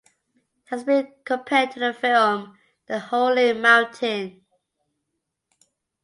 It 0.33 0.63
has 0.71 0.83
been 0.83 1.13
compared 1.23 1.69
to 1.73 1.79
the 1.79 1.93
film 1.93 2.57
"The 2.87 2.97
Holy 2.99 3.53
Mountain". 3.53 4.43